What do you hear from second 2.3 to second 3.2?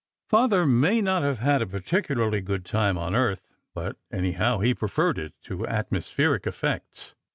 good time on